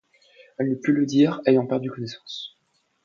[0.57, 2.57] Elle ne put le dire, ayant perdu connaissance.